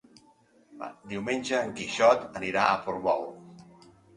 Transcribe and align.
Diumenge 1.11 1.59
en 1.67 1.75
Quixot 1.81 2.27
anirà 2.43 2.67
a 2.73 2.81
Portbou. 2.89 3.31